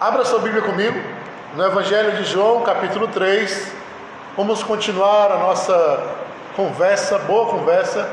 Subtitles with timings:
[0.00, 0.98] Abra sua Bíblia comigo,
[1.54, 3.70] no Evangelho de João, capítulo 3.
[4.34, 6.16] Vamos continuar a nossa
[6.56, 8.08] conversa, boa conversa,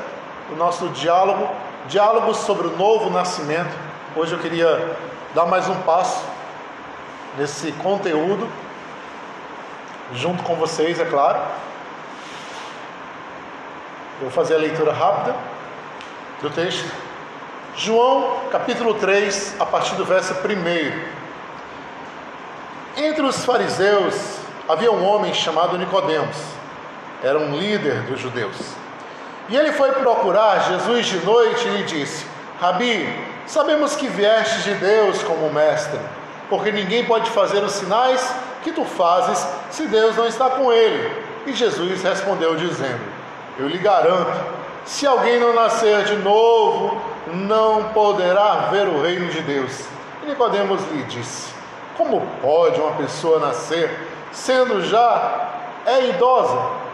[0.51, 1.49] o nosso diálogo,
[1.87, 3.73] diálogo sobre o novo nascimento.
[4.17, 4.97] Hoje eu queria
[5.33, 6.25] dar mais um passo
[7.37, 8.49] nesse conteúdo,
[10.11, 11.39] junto com vocês, é claro.
[14.19, 15.33] Vou fazer a leitura rápida
[16.41, 16.91] do texto.
[17.77, 21.17] João, capítulo 3, a partir do verso 1.
[22.97, 24.15] Entre os fariseus
[24.67, 26.35] havia um homem chamado Nicodemos,
[27.23, 28.57] era um líder dos judeus.
[29.49, 32.25] E ele foi procurar Jesus de noite e lhe disse:
[32.59, 33.07] Rabi,
[33.45, 35.99] sabemos que vieste de Deus como mestre,
[36.49, 38.33] porque ninguém pode fazer os sinais
[38.63, 41.23] que tu fazes se Deus não está com ele.
[41.45, 43.01] E Jesus respondeu dizendo:
[43.59, 44.43] Eu lhe garanto,
[44.85, 49.85] se alguém não nascer de novo, não poderá ver o reino de Deus.
[50.23, 51.56] E Nicodemos lhe disse:
[51.97, 53.89] como pode uma pessoa nascer
[54.31, 55.49] sendo já
[55.85, 56.87] é idosa?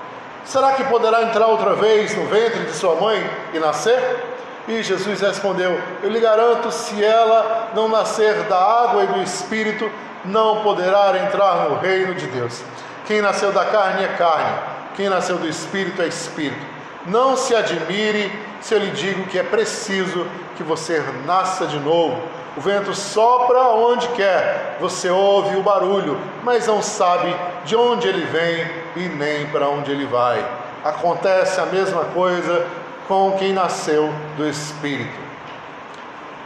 [0.45, 4.23] Será que poderá entrar outra vez no ventre de sua mãe e nascer?
[4.67, 9.89] E Jesus respondeu: Eu lhe garanto, se ela não nascer da água e do espírito,
[10.23, 12.61] não poderá entrar no reino de Deus.
[13.05, 14.57] Quem nasceu da carne é carne,
[14.95, 16.65] quem nasceu do espírito é espírito.
[17.05, 22.21] Não se admire se eu lhe digo que é preciso que você nasça de novo.
[22.55, 28.25] O vento sopra onde quer, você ouve o barulho, mas não sabe de onde ele
[28.25, 30.45] vem e nem para onde ele vai.
[30.83, 32.67] Acontece a mesma coisa
[33.07, 35.19] com quem nasceu do Espírito.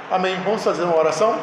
[0.10, 0.40] Amém.
[0.46, 1.38] Vamos fazer uma oração?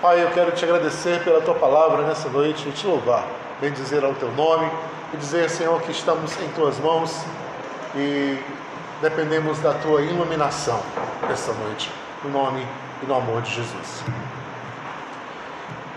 [0.00, 3.24] Pai, eu quero te agradecer pela tua palavra nessa noite e te louvar,
[3.60, 4.70] bem dizer ao teu nome
[5.12, 7.24] e dizer, Senhor, que estamos em tuas mãos
[7.96, 8.38] e
[9.00, 10.80] dependemos da tua iluminação
[11.28, 11.90] nessa noite.
[12.22, 12.64] No nome
[13.02, 14.04] e no amor de Jesus.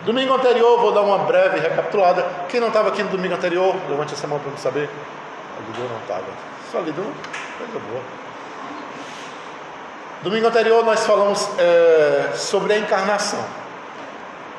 [0.05, 2.25] Domingo anterior, vou dar uma breve recapitulada.
[2.47, 4.89] Quem não estava aqui no domingo anterior, levante essa mão para eu saber.
[5.57, 6.23] A Lidu não estava.
[6.71, 7.03] Só Lidu,
[7.57, 8.01] coisa boa.
[10.21, 13.43] Domingo anterior nós falamos é, sobre a encarnação,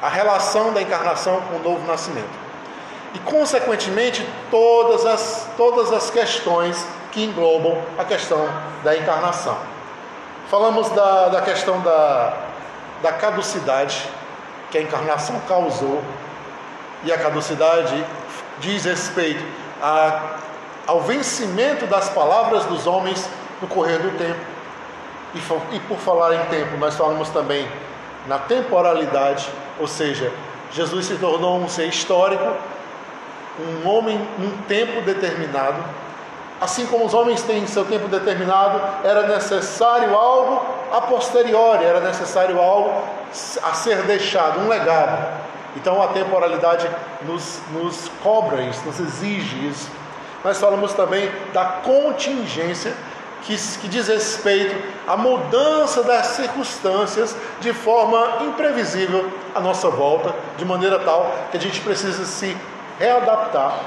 [0.00, 2.46] a relação da encarnação com o novo nascimento
[3.14, 8.48] e, consequentemente, todas as, todas as questões que englobam a questão
[8.84, 9.56] da encarnação.
[10.48, 12.32] Falamos da, da questão da,
[13.02, 14.08] da caducidade
[14.70, 16.02] que a encarnação causou,
[17.04, 18.04] e a caducidade
[18.58, 19.44] diz respeito
[19.82, 20.36] a,
[20.86, 23.28] ao vencimento das palavras dos homens
[23.60, 24.40] no correr do tempo.
[25.34, 27.68] E, e por falar em tempo, nós falamos também
[28.26, 30.32] na temporalidade, ou seja,
[30.72, 32.56] Jesus se tornou um ser histórico,
[33.58, 35.82] um homem num tempo determinado,
[36.60, 42.58] Assim como os homens têm seu tempo determinado, era necessário algo a posteriori, era necessário
[42.60, 42.90] algo
[43.62, 45.46] a ser deixado, um legado.
[45.76, 46.88] Então a temporalidade
[47.22, 49.90] nos, nos cobra isso, nos exige isso.
[50.42, 52.94] Nós falamos também da contingência,
[53.42, 54.74] que, que diz respeito
[55.06, 61.60] à mudança das circunstâncias de forma imprevisível à nossa volta, de maneira tal que a
[61.60, 62.56] gente precisa se
[62.98, 63.78] readaptar,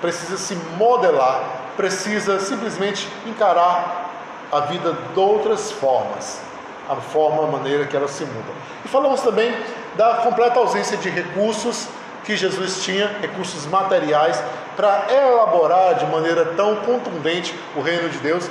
[0.00, 4.10] precisa se modelar precisa simplesmente encarar
[4.50, 6.40] a vida de outras formas,
[6.88, 8.52] a forma, a maneira que ela se muda.
[8.84, 9.54] E falamos também
[9.96, 11.88] da completa ausência de recursos
[12.24, 14.42] que Jesus tinha, recursos materiais,
[14.76, 18.48] para elaborar de maneira tão contundente o reino de Deus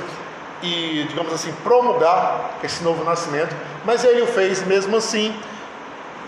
[0.62, 5.36] e, digamos assim, promulgar esse novo nascimento, mas ele o fez mesmo assim,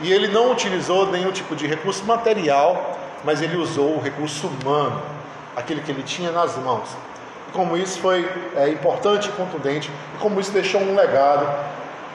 [0.01, 5.14] e ele não utilizou nenhum tipo de recurso material, mas ele usou o recurso humano
[5.55, 6.89] aquele que ele tinha nas mãos.
[7.47, 11.47] E como isso foi é, importante e contundente, como isso deixou um legado,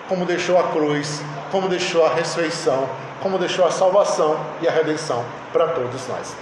[0.08, 2.88] como deixou a cruz, como deixou a ressurreição,
[3.22, 6.34] como deixou a salvação e a redenção para todos nós.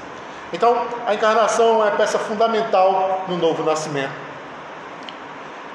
[0.52, 4.12] Então, a encarnação é peça fundamental no novo nascimento.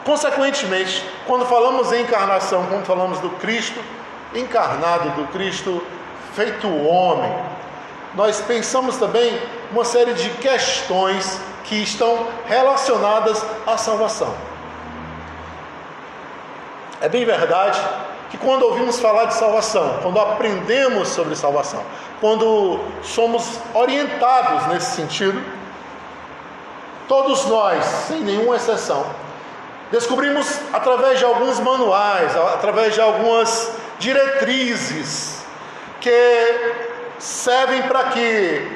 [0.04, 3.80] Consequentemente, quando falamos em encarnação, quando falamos do Cristo
[4.34, 5.82] encarnado, do Cristo
[6.34, 7.32] feito homem,
[8.16, 9.40] nós pensamos também
[9.72, 14.34] uma série de questões que estão relacionadas à salvação.
[17.02, 17.80] É bem verdade
[18.30, 21.84] que quando ouvimos falar de salvação, quando aprendemos sobre salvação,
[22.20, 25.44] quando somos orientados nesse sentido,
[27.08, 29.06] todos nós, sem nenhuma exceção,
[29.92, 35.44] descobrimos através de alguns manuais, através de algumas diretrizes,
[36.00, 36.93] que
[37.24, 38.70] servem para que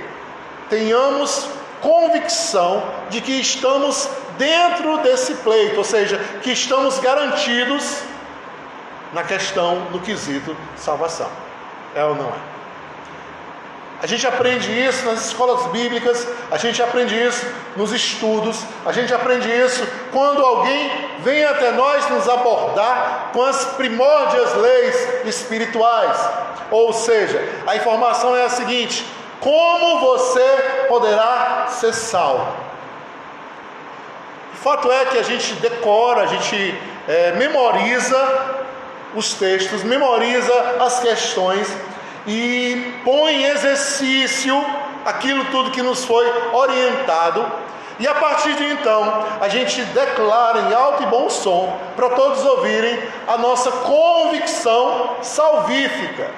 [0.70, 1.50] tenhamos
[1.82, 8.02] convicção de que estamos dentro desse pleito, ou seja, que estamos garantidos
[9.14, 11.30] na questão do quesito salvação.
[11.94, 12.57] É ou não é?
[14.02, 17.44] A gente aprende isso nas escolas bíblicas, a gente aprende isso
[17.76, 23.66] nos estudos, a gente aprende isso quando alguém vem até nós nos abordar com as
[23.76, 26.16] primórdias leis espirituais.
[26.70, 29.04] Ou seja, a informação é a seguinte:
[29.40, 32.56] como você poderá ser salvo?
[34.54, 38.18] O fato é que a gente decora, a gente é, memoriza
[39.16, 41.68] os textos, memoriza as questões
[42.28, 44.64] e põe em exercício
[45.06, 47.46] aquilo tudo que nos foi orientado.
[48.00, 52.46] E a partir de então, a gente declara em alto e bom som, para todos
[52.46, 56.30] ouvirem, a nossa convicção salvífica.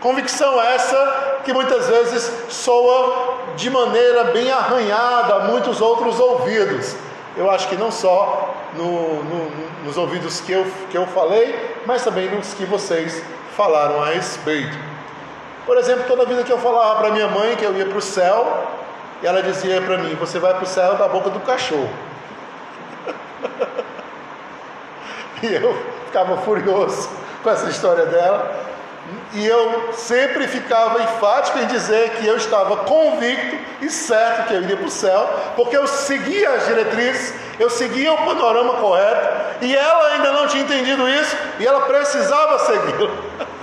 [0.00, 6.94] Convicção essa que muitas vezes soa de maneira bem arranhada a muitos outros ouvidos.
[7.36, 9.50] Eu acho que não só no, no,
[9.84, 13.22] nos ouvidos que eu, que eu falei, mas também nos que vocês
[13.56, 14.89] falaram a respeito.
[15.70, 18.02] Por exemplo, toda vida que eu falava para minha mãe que eu ia para o
[18.02, 18.66] céu,
[19.22, 21.88] ela dizia para mim: Você vai para o céu da boca do cachorro.
[25.40, 27.08] e eu ficava furioso
[27.44, 28.52] com essa história dela.
[29.32, 34.62] E eu sempre ficava enfático em dizer que eu estava convicto e certo que eu
[34.62, 39.76] iria para o céu, porque eu seguia as diretrizes, eu seguia o panorama correto, e
[39.76, 43.10] ela ainda não tinha entendido isso, e ela precisava segui-lo.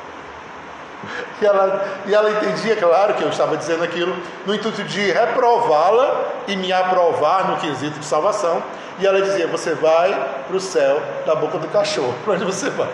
[1.39, 6.25] E ela, e ela entendia, claro, que eu estava dizendo aquilo no intuito de reprová-la
[6.47, 8.63] e me aprovar no quesito de salvação.
[8.99, 10.11] E ela dizia: Você vai
[10.47, 12.15] para o céu da boca do cachorro.
[12.25, 12.89] Para onde você vai?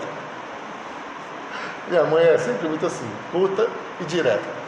[1.87, 3.69] Minha mãe é sempre muito assim, puta
[4.01, 4.63] e direta.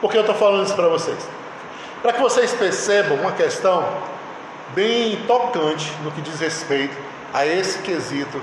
[0.00, 1.18] Por que eu estou falando isso para vocês?
[2.02, 3.86] Para que vocês percebam uma questão
[4.74, 6.96] bem tocante no que diz respeito
[7.32, 8.40] a esse quesito,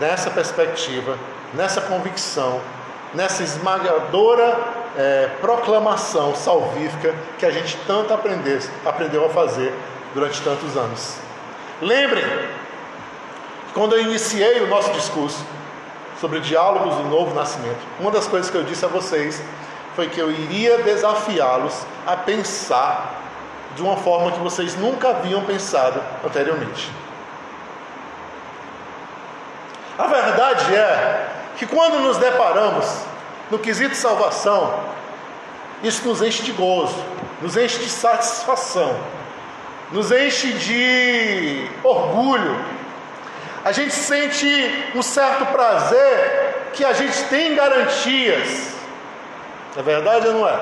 [0.00, 1.18] nessa perspectiva,
[1.52, 2.60] nessa convicção
[3.14, 4.58] nessa esmagadora
[4.96, 9.74] é, proclamação salvífica que a gente tanto aprendeu, aprendeu a fazer
[10.14, 11.16] durante tantos anos.
[11.80, 12.24] Lembrem
[13.74, 15.44] quando eu iniciei o nosso discurso
[16.20, 19.42] sobre diálogos do novo nascimento, uma das coisas que eu disse a vocês
[19.96, 23.20] foi que eu iria desafiá-los a pensar
[23.74, 26.90] de uma forma que vocês nunca haviam pensado anteriormente.
[29.98, 32.86] A verdade é que quando nos deparamos
[33.50, 34.80] no quesito salvação,
[35.82, 36.96] isso nos enche de gozo,
[37.40, 38.96] nos enche de satisfação,
[39.90, 42.56] nos enche de orgulho.
[43.64, 48.72] A gente sente um certo prazer que a gente tem garantias.
[49.76, 50.58] É verdade ou não é?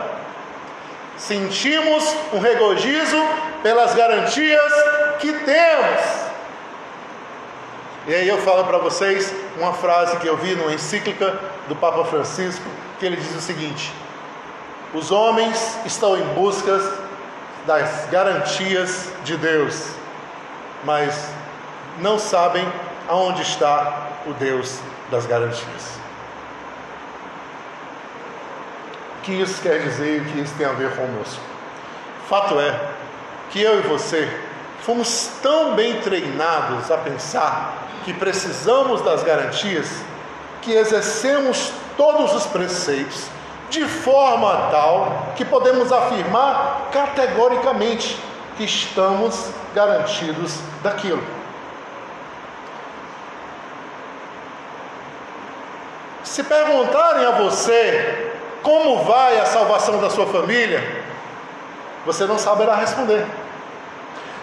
[1.17, 3.23] Sentimos um regozijo
[3.63, 4.73] pelas garantias
[5.19, 6.30] que temos.
[8.07, 11.39] E aí eu falo para vocês uma frase que eu vi numa encíclica
[11.69, 12.65] do Papa Francisco,
[12.99, 13.93] que ele diz o seguinte:
[14.95, 16.81] Os homens estão em busca
[17.67, 19.91] das garantias de Deus,
[20.83, 21.31] mas
[21.99, 22.67] não sabem
[23.07, 24.79] aonde está o Deus
[25.11, 26.01] das garantias.
[29.19, 31.43] O que isso quer dizer e o que isso tem a ver conosco?
[32.29, 32.81] Fato é
[33.51, 34.27] que eu e você
[34.91, 39.89] fomos tão bem treinados a pensar que precisamos das garantias,
[40.63, 43.27] que exercemos todos os preceitos
[43.71, 48.19] de forma tal que podemos afirmar categoricamente
[48.57, 51.23] que estamos garantidos daquilo.
[56.25, 60.83] Se perguntarem a você como vai a salvação da sua família,
[62.05, 63.25] você não saberá responder.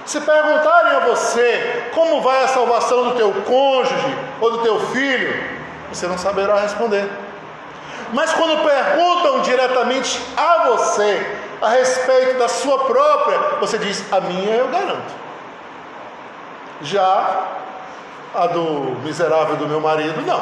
[0.07, 5.43] Se perguntarem a você como vai a salvação do teu cônjuge ou do teu filho,
[5.91, 7.11] você não saberá responder.
[8.13, 14.55] Mas quando perguntam diretamente a você a respeito da sua própria, você diz: A minha
[14.55, 15.13] eu garanto.
[16.81, 17.47] Já
[18.33, 20.41] a do miserável do meu marido, não.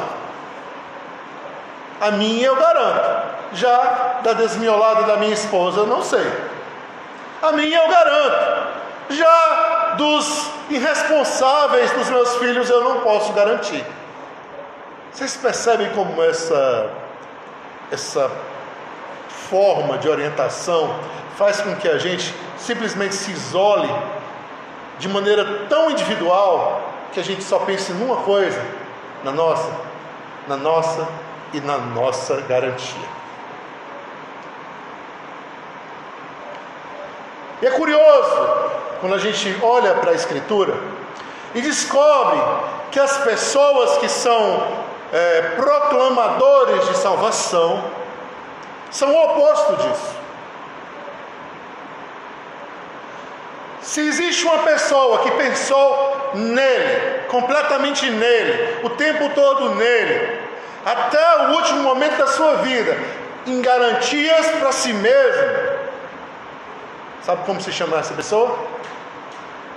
[2.00, 3.36] A minha eu garanto.
[3.52, 6.24] Já da desmiolada da minha esposa, eu não sei.
[7.42, 8.75] A minha eu garanto.
[9.08, 13.84] Já dos irresponsáveis dos meus filhos eu não posso garantir.
[15.12, 16.90] Vocês percebem como essa
[17.90, 18.30] essa
[19.48, 20.98] forma de orientação
[21.36, 23.88] faz com que a gente simplesmente se isole
[24.98, 26.82] de maneira tão individual
[27.12, 28.60] que a gente só pense numa coisa,
[29.22, 29.70] na nossa,
[30.48, 31.06] na nossa
[31.52, 33.16] e na nossa garantia.
[37.62, 38.55] E é curioso
[39.00, 40.74] quando a gente olha para a Escritura
[41.54, 42.40] e descobre
[42.90, 47.84] que as pessoas que são é, proclamadores de salvação,
[48.90, 50.16] são o oposto disso.
[53.82, 60.40] Se existe uma pessoa que pensou nele, completamente nele, o tempo todo nele,
[60.84, 62.96] até o último momento da sua vida,
[63.46, 65.65] em garantias para si mesmo,
[67.26, 68.56] sabe como se chama essa pessoa?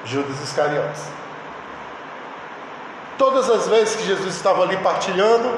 [0.06, 1.02] Judas Iscariotes.
[3.18, 5.58] Todas as vezes que Jesus estava ali partilhando,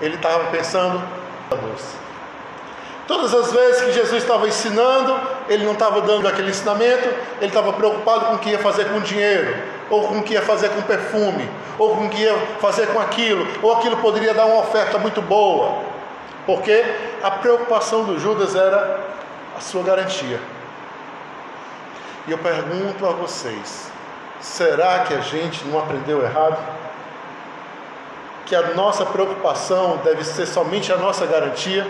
[0.00, 1.02] ele estava pensando
[1.50, 1.96] a doce.
[3.08, 7.08] Todas as vezes que Jesus estava ensinando, ele não estava dando aquele ensinamento,
[7.40, 9.52] ele estava preocupado com o que ia fazer com o dinheiro,
[9.90, 13.00] ou com o que ia fazer com perfume, ou com o que ia fazer com
[13.00, 15.82] aquilo, ou aquilo poderia dar uma oferta muito boa.
[16.46, 16.84] Porque
[17.20, 19.00] a preocupação do Judas era
[19.56, 20.40] a sua garantia.
[22.26, 23.90] E eu pergunto a vocês:
[24.40, 26.58] será que a gente não aprendeu errado?
[28.46, 31.86] Que a nossa preocupação deve ser somente a nossa garantia?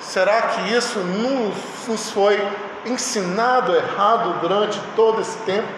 [0.00, 2.40] Será que isso nos, foi
[2.86, 5.68] ensinado errado durante todo esse tempo?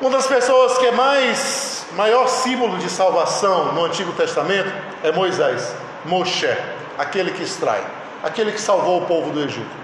[0.00, 4.72] Uma das pessoas que é mais maior símbolo de salvação no Antigo Testamento
[5.04, 6.48] é Moisés, Moshe,
[6.98, 7.84] aquele que extrai,
[8.22, 9.82] aquele que salvou o povo do Egito.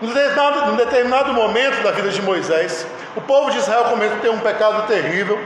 [0.00, 2.86] Num determinado, num determinado momento da vida de Moisés,
[3.16, 5.40] o povo de Israel cometeu um pecado terrível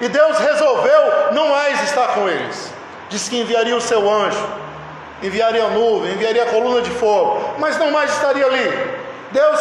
[0.00, 2.72] e Deus resolveu não mais estar com eles.
[3.08, 4.38] Disse que enviaria o seu anjo,
[5.20, 8.98] enviaria a nuvem, enviaria a coluna de fogo, mas não mais estaria ali.
[9.32, 9.60] Deus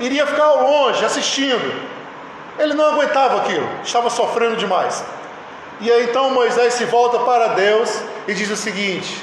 [0.00, 1.88] iria ficar ao longe, assistindo.
[2.58, 5.02] Ele não aguentava aquilo, estava sofrendo demais.
[5.80, 9.22] E aí então Moisés se volta para Deus e diz o seguinte: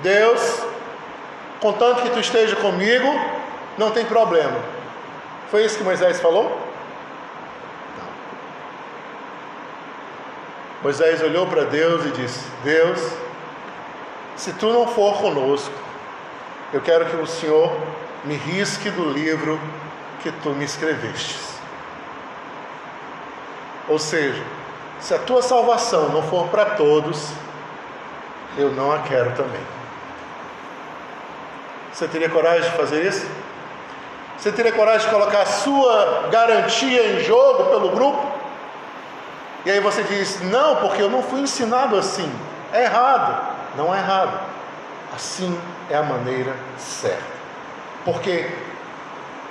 [0.00, 0.58] Deus,
[1.60, 3.06] contanto que tu esteja comigo,
[3.78, 4.58] não tem problema.
[5.50, 6.44] Foi isso que Moisés falou?
[7.98, 8.08] Não.
[10.82, 13.00] Moisés olhou para Deus e disse: Deus,
[14.36, 15.74] se tu não for conosco,
[16.72, 17.70] eu quero que o Senhor
[18.24, 19.60] me risque do livro
[20.22, 21.38] que tu me escreveste.
[23.88, 24.42] Ou seja,
[25.00, 27.30] se a tua salvação não for para todos,
[28.56, 29.60] eu não a quero também.
[31.92, 33.26] Você teria coragem de fazer isso?
[34.42, 38.26] Você teria coragem de colocar a sua garantia em jogo pelo grupo?
[39.64, 42.28] E aí você diz: Não, porque eu não fui ensinado assim.
[42.72, 43.40] É errado.
[43.76, 44.40] Não é errado.
[45.14, 45.56] Assim
[45.88, 47.22] é a maneira certa.
[48.04, 48.50] Porque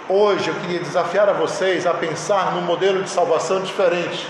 [0.10, 4.28] hoje eu queria desafiar a vocês a pensar num modelo de salvação diferente.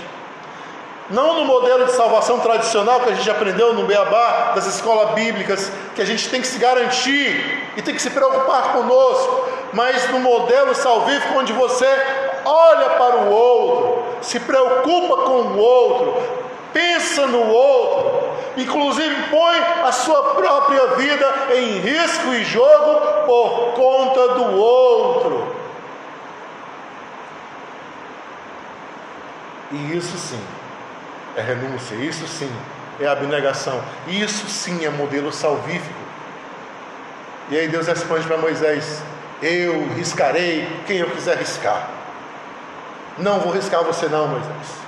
[1.10, 5.72] Não no modelo de salvação tradicional que a gente aprendeu no Beabá, das escolas bíblicas,
[5.96, 10.20] que a gente tem que se garantir e tem que se preocupar conosco, mas no
[10.20, 11.86] modelo salvífico onde você
[12.44, 16.22] olha para o outro, se preocupa com o outro,
[16.72, 24.34] pensa no outro, inclusive põe a sua própria vida em risco e jogo por conta
[24.34, 25.56] do outro.
[29.70, 30.40] E isso sim
[31.34, 32.50] é renúncia, isso sim
[33.00, 36.00] é abnegação, isso sim é modelo salvífico.
[37.50, 39.02] E aí Deus responde para Moisés:
[39.42, 41.88] Eu riscarei quem eu quiser riscar.
[43.18, 44.82] Não vou riscar você, não, Moisés.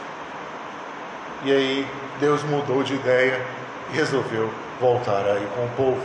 [1.45, 1.87] E aí
[2.21, 3.45] Deus mudou de ideia
[3.93, 6.01] e resolveu voltar aí com o povo.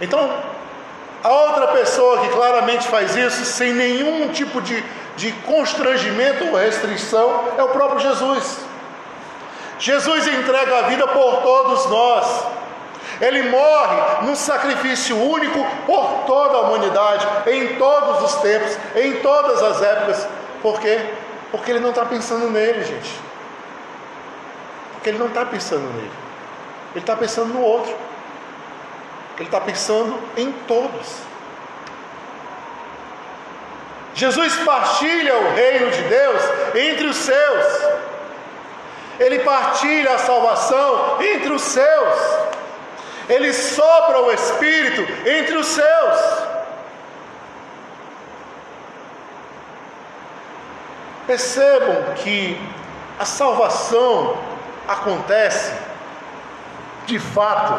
[0.00, 0.42] Então,
[1.22, 4.82] a outra pessoa que claramente faz isso sem nenhum tipo de,
[5.16, 8.60] de constrangimento ou restrição é o próprio Jesus.
[9.78, 12.46] Jesus entrega a vida por todos nós.
[13.20, 19.62] Ele morre num sacrifício único por toda a humanidade, em todos os tempos, em todas
[19.62, 20.28] as épocas.
[20.62, 21.00] Por quê?
[21.50, 23.20] Porque ele não está pensando nele, gente.
[24.92, 26.12] Porque ele não está pensando nele.
[26.92, 27.94] Ele está pensando no outro.
[29.36, 31.28] Ele está pensando em todos.
[34.14, 36.42] Jesus partilha o reino de Deus
[36.74, 37.88] entre os seus.
[39.18, 42.48] Ele partilha a salvação entre os seus.
[43.28, 46.48] Ele sopra o Espírito entre os seus.
[51.26, 52.58] Percebam que
[53.18, 54.38] a salvação
[54.86, 55.72] acontece
[57.06, 57.74] de fato,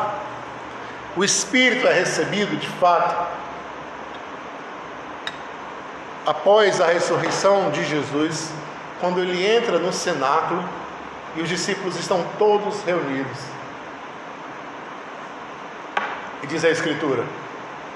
[1.16, 3.28] o Espírito é recebido de fato
[6.26, 8.52] após a ressurreição de Jesus,
[9.00, 10.64] quando ele entra no cenáculo
[11.36, 13.38] e os discípulos estão todos reunidos.
[16.42, 17.26] E diz a Escritura: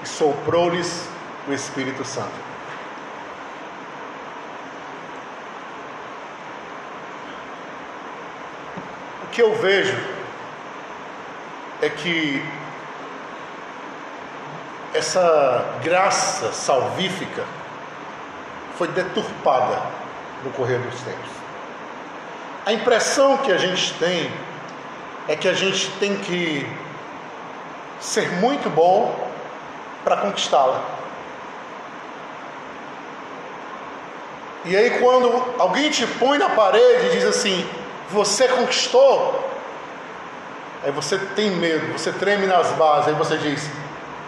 [0.02, 1.08] e soprou-lhes
[1.48, 2.32] o Espírito Santo.
[9.24, 9.96] O que eu vejo
[11.82, 12.42] é que
[14.92, 17.44] essa graça salvífica
[18.76, 19.82] foi deturpada
[20.44, 21.30] no correr dos tempos.
[22.66, 24.30] A impressão que a gente tem
[25.28, 26.66] é que a gente tem que
[28.00, 29.14] ser muito bom
[30.04, 30.82] para conquistá-la.
[34.64, 37.68] E aí, quando alguém te põe na parede e diz assim:
[38.10, 39.48] Você conquistou,
[40.82, 43.68] aí você tem medo, você treme nas bases, aí você diz: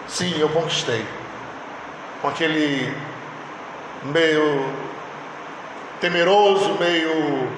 [0.06, 1.06] Sim, eu conquistei.
[2.20, 2.94] Com aquele
[4.02, 4.70] meio
[6.00, 7.48] temeroso, meio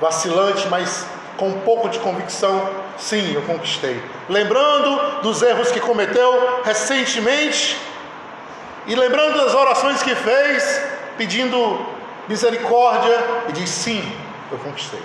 [0.00, 1.06] vacilante, mas
[1.36, 4.02] com um pouco de convicção, sim, eu conquistei.
[4.28, 7.76] Lembrando dos erros que cometeu recentemente
[8.86, 10.82] e lembrando das orações que fez,
[11.16, 11.86] pedindo
[12.28, 14.02] misericórdia, e diz: sim,
[14.50, 15.02] eu conquistei.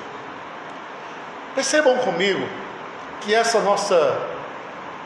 [1.55, 2.47] Percebam comigo
[3.21, 4.17] que essa nossa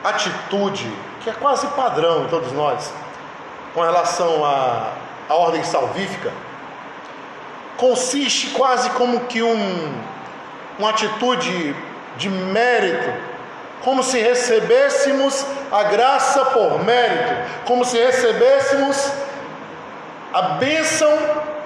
[0.03, 2.93] atitude, que é quase padrão em todos nós,
[3.73, 4.93] com relação à,
[5.27, 6.31] à ordem salvífica,
[7.77, 10.01] consiste quase como que um,
[10.77, 11.75] uma atitude
[12.17, 13.13] de mérito,
[13.83, 17.33] como se recebêssemos a graça por mérito,
[17.65, 19.11] como se recebêssemos
[20.33, 21.11] a bênção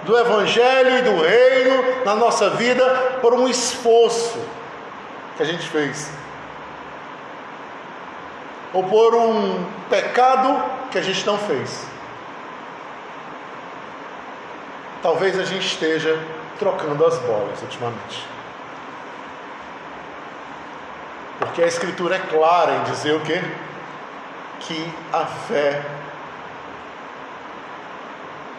[0.04, 2.86] do Evangelho e do Reino na nossa vida
[3.22, 4.40] por um esforço
[5.38, 6.12] que a gente fez,
[8.74, 11.86] ou por um pecado que a gente não fez.
[15.02, 16.20] Talvez a gente esteja
[16.60, 18.39] trocando as bolas ultimamente.
[21.40, 23.42] Porque a Escritura é clara em dizer o quê?
[24.60, 25.82] Que a fé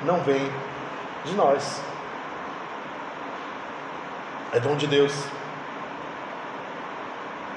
[0.03, 0.51] não vem
[1.27, 1.83] de nós.
[4.55, 5.13] É dom de Deus.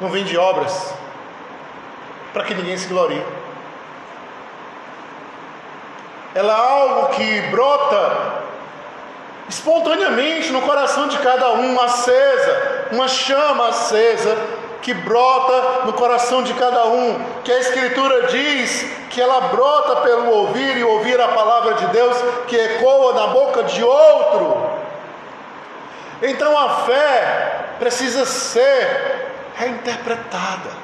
[0.01, 0.93] Não vem de obras,
[2.33, 3.23] para que ninguém se glorie.
[6.35, 8.43] Ela é algo que brota
[9.47, 16.53] espontaneamente no coração de cada um, acesa, uma chama acesa que brota no coração de
[16.53, 21.75] cada um, que a Escritura diz que ela brota pelo ouvir e ouvir a palavra
[21.75, 22.17] de Deus
[22.47, 24.69] que ecoa na boca de outro.
[26.21, 30.83] Então a fé precisa ser reinterpretada.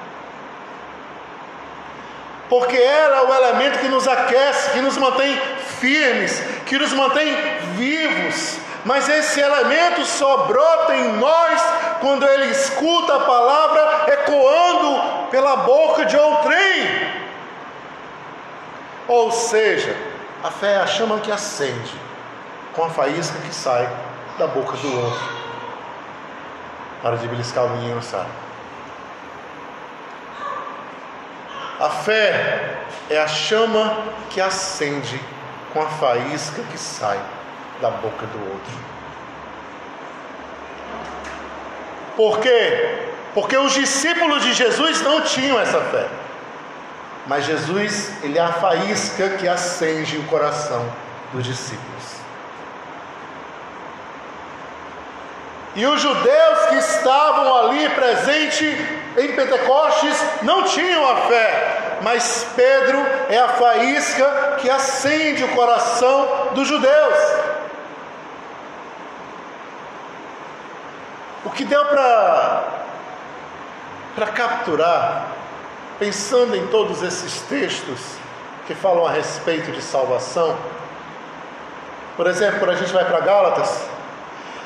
[2.48, 5.40] Porque ela é o elemento que nos aquece, que nos mantém
[5.80, 7.36] firmes, que nos mantém
[7.76, 8.58] vivos.
[8.86, 11.62] Mas esse elemento só brota em nós
[12.00, 17.10] quando ele escuta a palavra ecoando pela boca de outrem.
[19.08, 19.96] Ou seja,
[20.44, 21.94] a fé é a chama que acende
[22.74, 23.90] com a faísca que sai
[24.38, 25.40] da boca do outro.
[27.02, 28.30] Para de beliscar o menino, sabe?
[31.80, 32.78] A fé
[33.10, 35.20] é a chama que acende
[35.74, 37.20] com a faísca que sai
[37.82, 38.74] da boca do outro.
[42.16, 43.08] Por quê?
[43.34, 46.08] Porque os discípulos de Jesus não tinham essa fé.
[47.28, 50.86] Mas Jesus, ele é a faísca que acende o coração
[51.32, 51.90] dos discípulos.
[55.76, 58.80] E os judeus que estavam ali presentes
[59.18, 62.98] em Pentecostes não tinham a fé, mas Pedro
[63.30, 67.49] é a faísca que acende o coração dos judeus.
[71.50, 72.78] O que deu para
[74.36, 75.32] capturar,
[75.98, 78.00] pensando em todos esses textos
[78.68, 80.56] que falam a respeito de salvação,
[82.16, 83.82] por exemplo, quando a gente vai para Gálatas,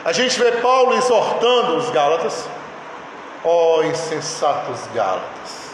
[0.04, 2.46] a gente vê Paulo exortando os Gálatas,
[3.46, 5.72] ó oh, insensatos Gálatas,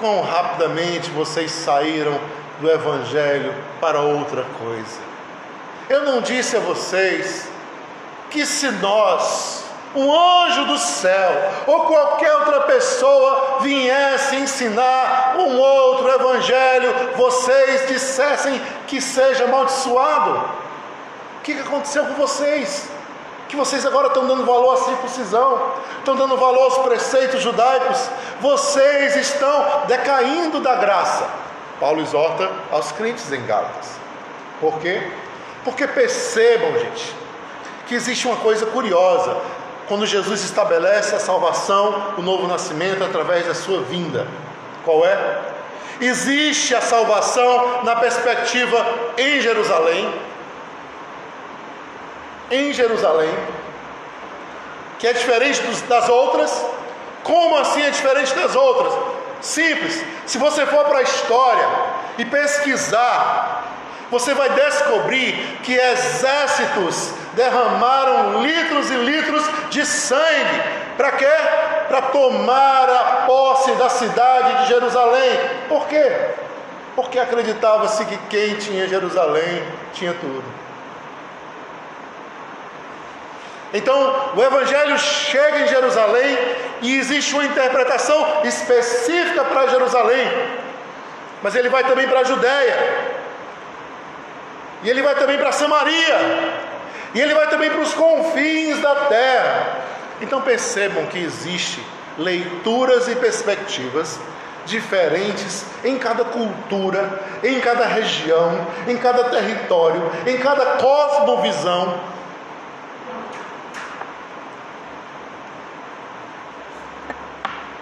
[0.00, 2.18] quão rapidamente vocês saíram
[2.60, 4.98] do Evangelho para outra coisa.
[5.88, 7.48] Eu não disse a vocês
[8.30, 9.63] que se nós,
[9.94, 18.60] um anjo do céu ou qualquer outra pessoa viesse ensinar um outro evangelho, vocês dissessem
[18.86, 20.64] que seja amaldiçoado.
[21.38, 22.88] O que aconteceu com vocês?
[23.54, 29.14] que vocês agora estão dando valor à circuncisão, estão dando valor aos preceitos judaicos, vocês
[29.14, 31.24] estão decaindo da graça.
[31.78, 33.92] Paulo exorta aos crentes em Gálatas.
[34.60, 35.08] Por quê?
[35.62, 37.14] Porque percebam, gente,
[37.86, 39.36] que existe uma coisa curiosa
[39.88, 44.26] quando Jesus estabelece a salvação, o novo nascimento através da sua vinda.
[44.84, 45.38] Qual é?
[46.00, 48.84] Existe a salvação na perspectiva
[49.16, 50.12] em Jerusalém,
[52.50, 53.32] em Jerusalém,
[54.98, 56.64] que é diferente das outras.
[57.22, 58.92] Como assim é diferente das outras?
[59.40, 60.02] Simples.
[60.26, 61.68] Se você for para a história
[62.18, 63.73] e pesquisar,
[64.10, 70.62] você vai descobrir que exércitos derramaram litros e litros de sangue.
[70.96, 71.26] Para quê?
[71.88, 75.40] Para tomar a posse da cidade de Jerusalém.
[75.68, 76.12] Por quê?
[76.94, 80.44] Porque acreditava-se que quem tinha Jerusalém tinha tudo.
[83.74, 86.38] Então, o Evangelho chega em Jerusalém
[86.80, 90.30] e existe uma interpretação específica para Jerusalém,
[91.42, 93.03] mas ele vai também para a Judéia,
[94.84, 96.18] e ele vai também para Samaria,
[97.14, 99.78] e ele vai também para os confins da terra.
[100.20, 101.82] Então percebam que existe
[102.18, 104.20] leituras e perspectivas
[104.66, 111.98] diferentes em cada cultura, em cada região, em cada território, em cada cosmovisão.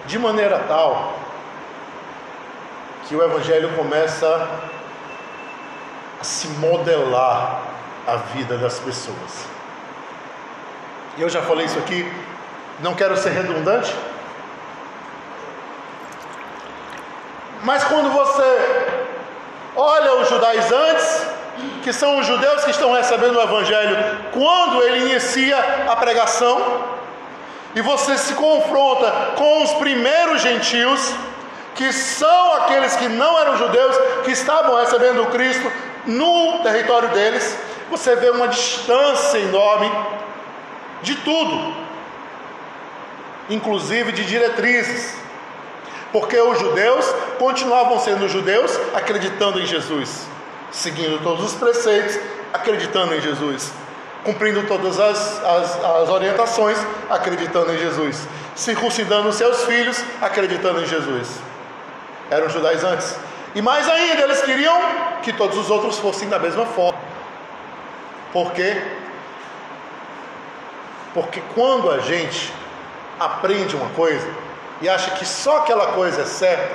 [0.07, 1.15] De maneira tal
[3.09, 4.49] que o Evangelho começa
[6.23, 7.63] se modelar
[8.07, 9.47] a vida das pessoas.
[11.19, 12.11] Eu já falei isso aqui,
[12.81, 13.95] não quero ser redundante,
[17.63, 19.03] mas quando você
[19.77, 21.27] olha os judaizantes,
[21.83, 23.97] que são os judeus que estão recebendo o Evangelho,
[24.33, 25.59] quando ele inicia
[25.89, 26.83] a pregação,
[27.75, 31.15] e você se confronta com os primeiros gentios,
[31.75, 35.71] que são aqueles que não eram judeus, que estavam recebendo o Cristo
[36.07, 37.57] no território deles,
[37.91, 39.91] você vê uma distância enorme
[41.03, 41.77] de tudo,
[43.51, 45.15] inclusive de diretrizes,
[46.13, 47.07] porque os judeus
[47.39, 50.27] continuavam sendo judeus, acreditando em Jesus,
[50.71, 52.19] seguindo todos os preceitos,
[52.53, 53.73] acreditando em Jesus,
[54.25, 56.79] cumprindo todas as, as, as orientações,
[57.11, 61.29] acreditando em Jesus, circuncidando seus filhos, acreditando em Jesus.
[62.31, 63.17] Eram judaizantes.
[63.55, 64.81] E mais ainda, eles queriam
[65.23, 66.99] que todos os outros fossem da mesma forma.
[68.33, 68.83] Por quê?
[71.13, 72.53] Porque quando a gente
[73.21, 74.27] aprende uma coisa
[74.81, 76.75] e acha que só aquela coisa é certa,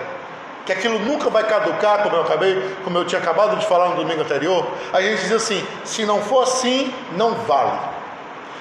[0.65, 3.95] que aquilo nunca vai caducar, como eu acabei, como eu tinha acabado de falar no
[3.95, 7.79] domingo anterior, a gente diz assim: se não for assim, não vale.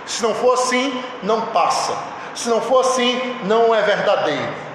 [0.06, 1.94] Se não for assim, não passa.
[2.34, 4.65] Se não for assim, não é verdadeiro.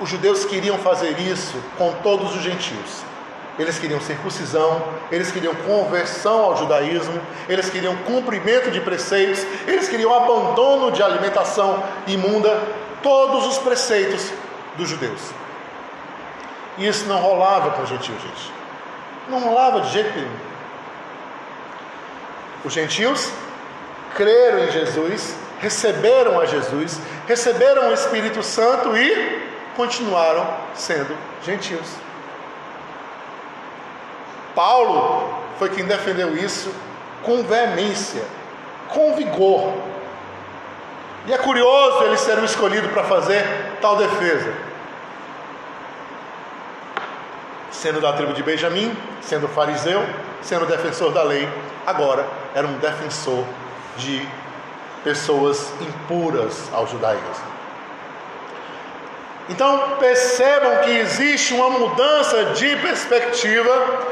[0.00, 3.10] Os judeus queriam fazer isso com todos os gentios
[3.58, 10.14] eles queriam circuncisão, eles queriam conversão ao judaísmo, eles queriam cumprimento de preceitos, eles queriam
[10.14, 12.58] abandono de alimentação imunda,
[13.02, 14.32] todos os preceitos
[14.76, 15.20] dos judeus.
[16.78, 18.52] E isso não rolava com os gentios, gente.
[19.28, 20.30] Não rolava de jeito nenhum.
[22.64, 23.30] Os gentios
[24.14, 29.49] creram em Jesus, receberam a Jesus, receberam o Espírito Santo e
[29.80, 31.88] continuaram sendo gentios.
[34.54, 36.70] Paulo foi quem defendeu isso
[37.22, 38.22] com veemência,
[38.88, 39.72] com vigor.
[41.26, 43.42] E é curioso ele ser o escolhido para fazer
[43.80, 44.52] tal defesa.
[47.70, 50.04] Sendo da tribo de Benjamim, sendo fariseu,
[50.42, 51.48] sendo defensor da lei,
[51.86, 53.46] agora era um defensor
[53.96, 54.28] de
[55.02, 57.59] pessoas impuras ao judaísmo.
[59.50, 64.06] Então percebam que existe uma mudança de perspectiva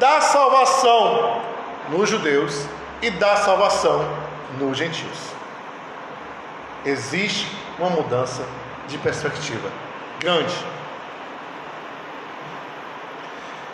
[0.00, 1.40] da salvação
[1.88, 2.66] nos judeus
[3.00, 4.04] e da salvação
[4.58, 5.16] nos gentios.
[6.84, 7.46] Existe
[7.78, 8.44] uma mudança
[8.88, 9.70] de perspectiva
[10.18, 10.54] grande.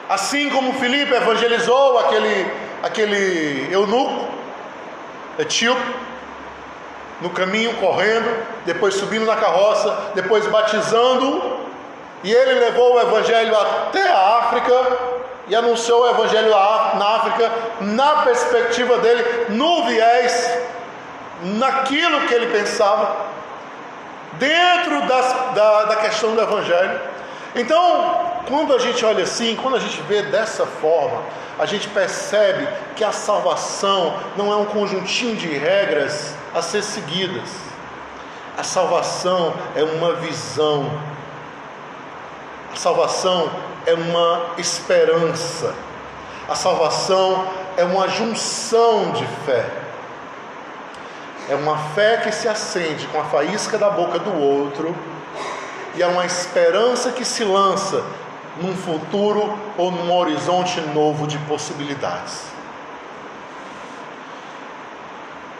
[0.06, 2.46] Assim como Filipe evangelizou aquele,
[2.82, 4.28] aquele eunuco,
[5.38, 5.80] etíope,
[7.24, 8.30] no caminho correndo,
[8.66, 11.64] depois subindo na carroça, depois batizando,
[12.22, 18.22] e ele levou o evangelho até a África, e anunciou o Evangelho na África, na
[18.22, 20.58] perspectiva dele, no viés,
[21.42, 23.16] naquilo que ele pensava,
[24.34, 26.98] dentro das, da, da questão do Evangelho.
[27.54, 31.22] Então, quando a gente olha assim, quando a gente vê dessa forma,
[31.58, 37.48] a gente percebe que a salvação não é um conjuntinho de regras a ser seguidas.
[38.56, 40.90] A salvação é uma visão.
[42.72, 43.50] A salvação
[43.86, 45.74] é uma esperança.
[46.48, 49.64] A salvação é uma junção de fé.
[51.48, 54.94] É uma fé que se acende com a faísca da boca do outro
[55.94, 58.02] e é uma esperança que se lança
[58.60, 62.54] num futuro ou num horizonte novo de possibilidades.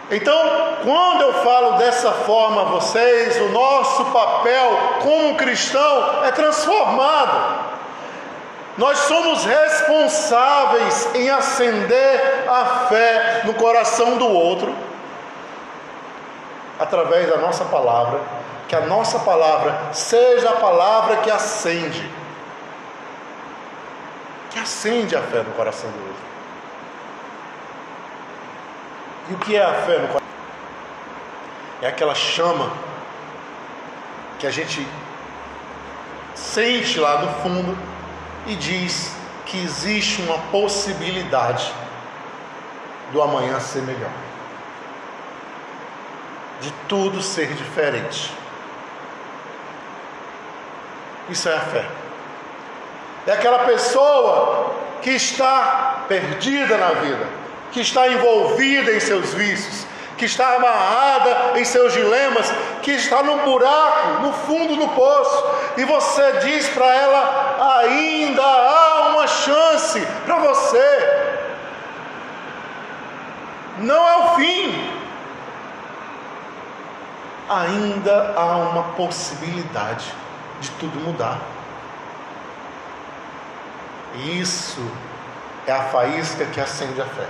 [0.09, 7.65] Então, quando eu falo dessa forma a vocês, o nosso papel como cristão é transformado.
[8.77, 14.75] Nós somos responsáveis em acender a fé no coração do outro
[16.77, 18.19] através da nossa palavra,
[18.67, 22.07] que a nossa palavra seja a palavra que acende,
[24.55, 26.23] que acende a fé no coração do outro.
[29.29, 30.29] E o que é a fé no coração?
[31.81, 32.71] É aquela chama
[34.39, 34.87] que a gente
[36.33, 37.77] sente lá no fundo
[38.47, 39.13] e diz
[39.45, 41.73] que existe uma possibilidade
[43.11, 44.11] do amanhã ser melhor
[46.61, 48.31] de tudo ser diferente.
[51.29, 52.04] Isso é a fé.
[53.27, 57.27] É aquela pessoa que está perdida na vida,
[57.71, 59.85] que está envolvida em seus vícios,
[60.17, 65.43] que está amarrada em seus dilemas, que está num buraco, no fundo do poço,
[65.77, 71.35] e você diz para ela: ainda há uma chance para você.
[73.79, 74.91] Não é o fim,
[77.49, 80.13] ainda há uma possibilidade
[80.61, 81.54] de tudo mudar.
[84.23, 84.81] Isso
[85.67, 87.27] é a faísca que acende a fé.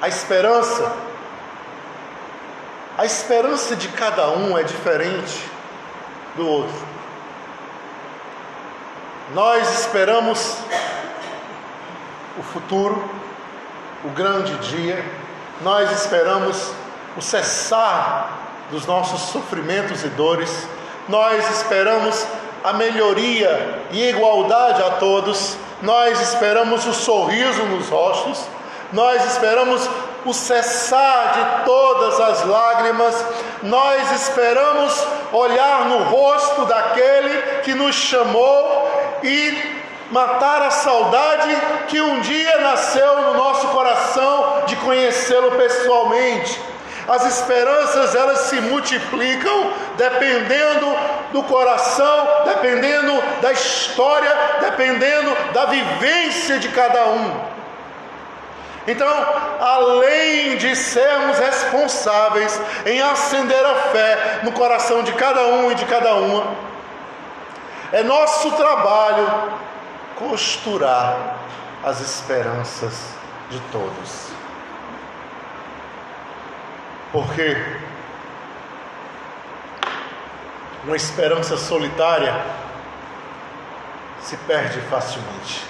[0.00, 0.92] A esperança,
[2.98, 5.50] a esperança de cada um é diferente
[6.36, 6.86] do outro.
[9.32, 10.58] Nós esperamos
[12.38, 13.10] o futuro,
[14.04, 15.02] o grande dia,
[15.62, 16.72] nós esperamos
[17.16, 18.30] o cessar
[18.70, 20.68] dos nossos sofrimentos e dores,
[21.08, 22.26] nós esperamos
[22.66, 28.40] a melhoria e igualdade a todos, nós esperamos o sorriso nos rostos,
[28.92, 29.88] nós esperamos
[30.24, 33.24] o cessar de todas as lágrimas,
[33.62, 35.00] nós esperamos
[35.32, 38.90] olhar no rosto daquele que nos chamou
[39.22, 39.76] e
[40.10, 46.60] matar a saudade que um dia nasceu no nosso coração de conhecê-lo pessoalmente.
[47.08, 50.86] As esperanças elas se multiplicam dependendo
[51.32, 57.56] do coração, dependendo da história, dependendo da vivência de cada um.
[58.88, 59.08] Então,
[59.60, 65.84] além de sermos responsáveis em acender a fé no coração de cada um e de
[65.86, 66.54] cada uma,
[67.92, 69.50] é nosso trabalho
[70.16, 71.36] costurar
[71.84, 72.92] as esperanças
[73.50, 74.25] de todos.
[77.16, 77.56] Porque
[80.84, 82.44] uma esperança solitária
[84.20, 85.64] se perde facilmente.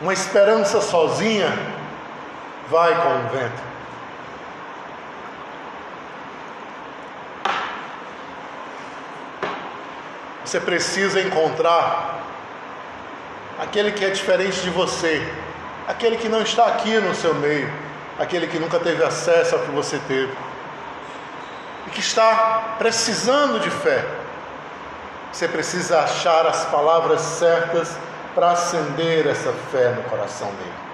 [0.00, 1.48] Uma esperança sozinha
[2.70, 3.62] vai com o vento.
[10.46, 12.22] Você precisa encontrar
[13.60, 15.30] aquele que é diferente de você,
[15.86, 17.84] aquele que não está aqui no seu meio,
[18.18, 20.32] aquele que nunca teve acesso ao que você teve
[21.86, 24.04] e que está precisando de fé.
[25.32, 27.96] Você precisa achar as palavras certas
[28.34, 30.84] para acender essa fé no coração dele.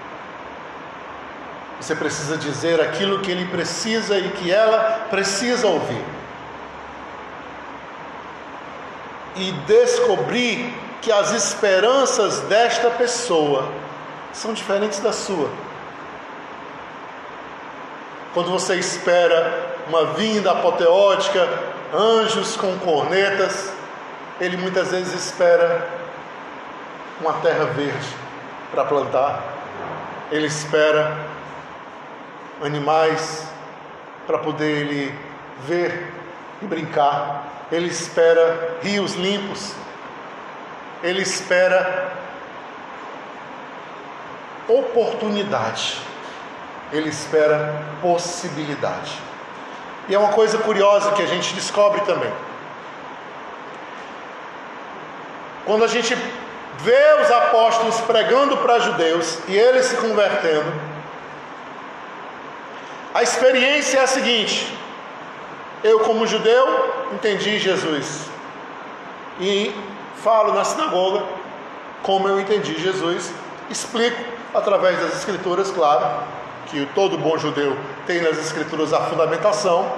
[1.79, 6.03] Você precisa dizer aquilo que ele precisa e que ela precisa ouvir.
[9.35, 13.71] e descobrir que as esperanças desta pessoa
[14.33, 15.49] são diferentes da sua.
[18.33, 21.47] Quando você espera uma vinda apoteótica,
[21.93, 23.71] anjos com cornetas,
[24.39, 25.87] ele muitas vezes espera
[27.19, 28.07] uma terra verde
[28.71, 29.43] para plantar,
[30.31, 31.17] ele espera
[32.63, 33.45] animais
[34.25, 35.19] para poder ele
[35.65, 36.13] ver
[36.61, 37.65] e brincar.
[37.71, 39.73] Ele espera rios limpos.
[41.03, 42.11] Ele espera
[44.67, 45.99] oportunidade.
[46.91, 49.17] Ele espera possibilidade.
[50.09, 52.31] E é uma coisa curiosa que a gente descobre também.
[55.65, 56.15] Quando a gente
[56.79, 60.71] vê os apóstolos pregando para judeus e eles se convertendo,
[63.13, 64.75] a experiência é a seguinte:
[65.83, 68.29] eu, como judeu, entendi Jesus
[69.39, 69.73] e
[70.21, 71.23] falo na sinagoga
[72.03, 73.31] como eu entendi Jesus,
[73.69, 74.23] explico
[74.53, 76.23] através das Escrituras, claro,
[76.71, 79.91] que todo bom judeu tem nas Escrituras a fundamentação,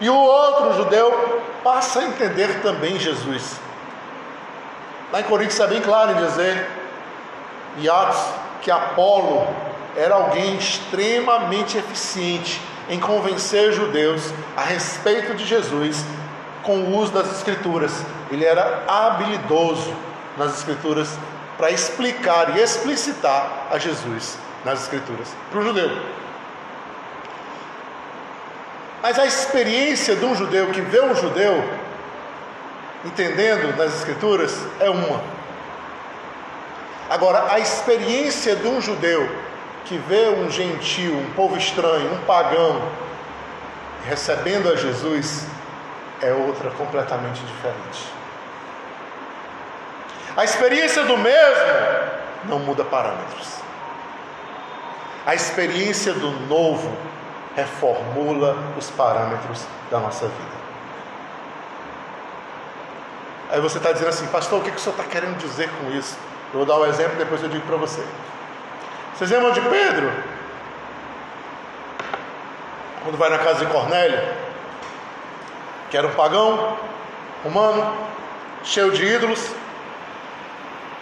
[0.00, 3.56] e o outro judeu passa a entender também Jesus.
[5.12, 6.68] Lá em Coríntios é bem claro em dizer,
[7.78, 8.20] em Atos,
[8.60, 9.46] que Apolo
[9.96, 16.04] era alguém extremamente eficiente em convencer judeus a respeito de Jesus
[16.62, 17.92] com o uso das Escrituras.
[18.30, 19.94] Ele era habilidoso
[20.36, 21.08] nas Escrituras
[21.56, 25.90] para explicar e explicitar a Jesus nas Escrituras para o judeu.
[29.02, 31.62] Mas a experiência de um judeu que vê um judeu
[33.04, 35.22] entendendo nas Escrituras é uma.
[37.08, 39.28] Agora, a experiência de um judeu
[39.84, 42.82] que vê um gentil, um povo estranho, um pagão,
[44.06, 45.46] recebendo a Jesus,
[46.20, 48.12] é outra completamente diferente.
[50.36, 51.64] A experiência do mesmo
[52.44, 53.67] não muda parâmetros.
[55.28, 56.90] A experiência do novo
[57.54, 60.58] reformula os parâmetros da nossa vida.
[63.50, 65.90] Aí você está dizendo assim, pastor, o que, que o senhor está querendo dizer com
[65.90, 66.16] isso?
[66.50, 68.02] Eu vou dar o um exemplo depois eu digo para você.
[69.14, 70.10] Vocês lembram de Pedro?
[73.04, 74.34] Quando vai na casa de Cornélio,
[75.90, 76.74] que era um pagão
[77.44, 77.98] romano,
[78.64, 79.46] cheio de ídolos.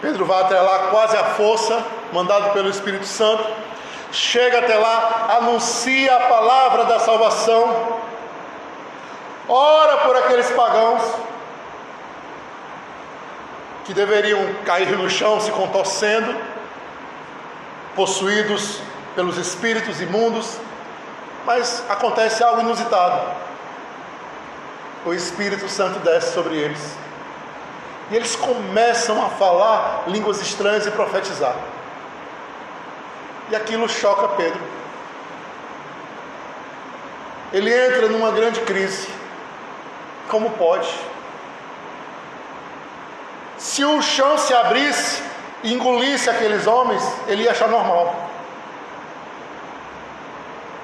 [0.01, 3.65] Pedro vai até lá quase à força, mandado pelo Espírito Santo.
[4.11, 7.99] Chega até lá, anuncia a palavra da salvação,
[9.47, 11.03] ora por aqueles pagãos
[13.83, 16.35] que deveriam cair no chão se contorcendo,
[17.95, 18.81] possuídos
[19.15, 20.57] pelos espíritos imundos,
[21.45, 23.21] mas acontece algo inusitado.
[25.05, 26.97] O Espírito Santo desce sobre eles.
[28.11, 31.55] E eles começam a falar línguas estranhas e profetizar.
[33.49, 34.59] E aquilo choca Pedro.
[37.53, 39.07] Ele entra numa grande crise.
[40.27, 40.93] Como pode?
[43.57, 45.23] Se o chão se abrisse
[45.63, 48.29] e engolisse aqueles homens, ele ia achar normal.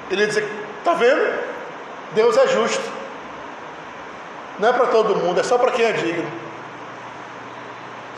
[0.09, 0.49] Ele ia dizer:
[0.79, 1.43] Está vendo?
[2.13, 2.91] Deus é justo.
[4.59, 6.29] Não é para todo mundo, é só para quem é digno.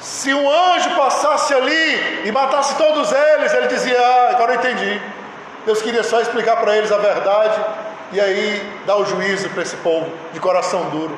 [0.05, 5.01] Se um anjo passasse ali e matasse todos eles, ele dizia: Ah, agora eu entendi.
[5.65, 7.59] Deus queria só explicar para eles a verdade
[8.11, 11.17] e aí dar o juízo para esse povo de coração duro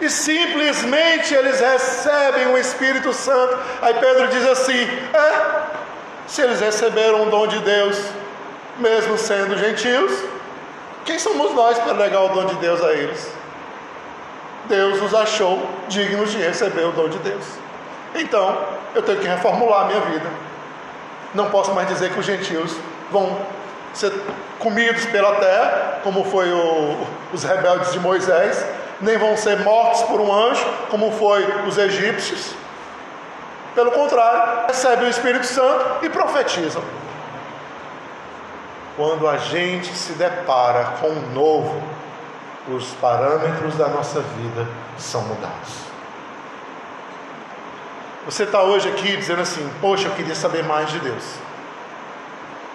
[0.00, 3.56] e simplesmente eles recebem o Espírito Santo.
[3.80, 4.82] Aí Pedro diz assim:
[5.14, 5.62] é,
[6.26, 7.96] se eles receberam o dom de Deus,
[8.78, 10.12] mesmo sendo gentios,
[11.04, 13.32] quem somos nós para negar o dom de Deus a eles?
[14.66, 17.67] Deus os achou dignos de receber o dom de Deus.
[18.18, 18.58] Então,
[18.94, 20.26] eu tenho que reformular a minha vida.
[21.34, 22.76] Não posso mais dizer que os gentios
[23.12, 23.38] vão
[23.94, 24.12] ser
[24.58, 26.96] comidos pela terra, como foi o,
[27.32, 28.64] os rebeldes de Moisés,
[29.00, 32.54] nem vão ser mortos por um anjo, como foi os egípcios.
[33.74, 36.82] Pelo contrário, recebem o Espírito Santo e profetizam.
[38.96, 41.80] Quando a gente se depara com o novo,
[42.68, 44.66] os parâmetros da nossa vida
[44.98, 45.87] são mudados.
[48.24, 51.24] Você está hoje aqui dizendo assim: Poxa, eu queria saber mais de Deus.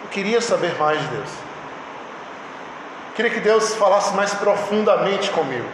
[0.03, 1.29] Eu queria saber mais de Deus.
[3.09, 5.67] Eu queria que Deus falasse mais profundamente comigo.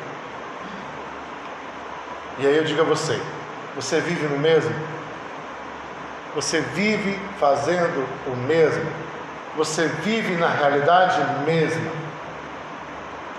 [2.40, 3.20] E aí eu digo a você:
[3.76, 4.74] você vive no mesmo?
[6.36, 8.90] Você vive fazendo o mesmo?
[9.58, 11.92] Você vive na realidade mesma?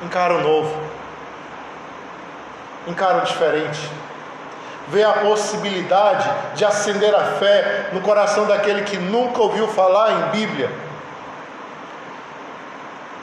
[0.03, 0.83] Encara o novo,
[2.87, 3.91] encara o diferente.
[4.91, 10.31] Vê a possibilidade de acender a fé no coração daquele que nunca ouviu falar em
[10.31, 10.71] Bíblia.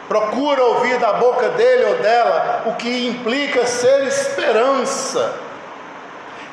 [0.07, 5.47] Procura ouvir da boca dele ou dela o que implica ser esperança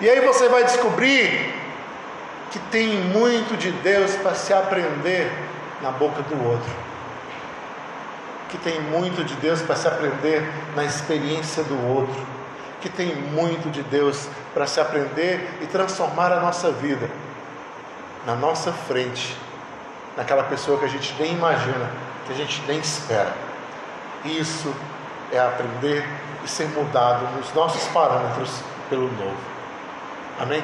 [0.01, 1.55] e aí você vai descobrir
[2.51, 5.31] que tem muito de Deus para se aprender
[5.81, 6.71] na boca do outro.
[8.49, 10.43] Que tem muito de Deus para se aprender
[10.75, 12.34] na experiência do outro.
[12.85, 17.09] Que tem muito de Deus para se aprender e transformar a nossa vida
[18.27, 19.35] na nossa frente,
[20.19, 21.91] naquela pessoa que a gente nem imagina,
[22.27, 23.33] que a gente nem espera.
[24.23, 24.71] Isso
[25.33, 26.07] é aprender
[26.45, 28.51] e ser mudado nos nossos parâmetros
[28.91, 29.39] pelo novo.
[30.39, 30.63] Amém?